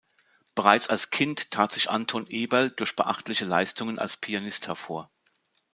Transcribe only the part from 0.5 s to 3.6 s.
Bereits als Kind tat sich Anton Eberl durch beachtliche